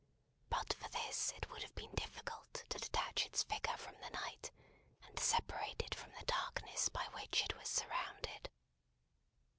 [0.49, 4.49] But for this it would have been difficult to detach its figure from the night,
[5.05, 8.49] and separate it from the darkness by which it was surrounded.